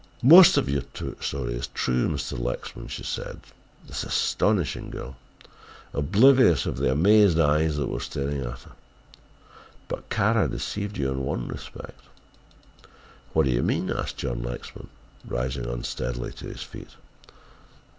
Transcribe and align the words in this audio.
"Most 0.23 0.57
of 0.57 0.67
your 0.67 0.81
story 1.19 1.53
is 1.53 1.67
true, 1.67 2.09
Mr. 2.09 2.35
Lexman," 2.39 2.89
said 2.89 3.39
this 3.87 4.03
astonishing 4.03 4.89
girl, 4.89 5.15
oblivious 5.93 6.65
of 6.65 6.77
the 6.77 6.91
amazed 6.91 7.39
eyes 7.39 7.77
that 7.77 7.85
were 7.87 7.99
staring 7.99 8.39
at 8.41 8.61
her, 8.63 8.71
"but 9.87 10.09
Kara 10.09 10.47
deceived 10.47 10.97
you 10.97 11.11
in 11.11 11.23
one 11.23 11.47
respect." 11.47 12.01
"What 13.33 13.45
do 13.45 13.51
you 13.51 13.61
mean?" 13.61 13.91
asked 13.91 14.17
John 14.17 14.41
Lexman, 14.41 14.87
rising 15.23 15.67
unsteadily 15.67 16.31
to 16.31 16.47
his 16.47 16.63
feet. 16.63 16.95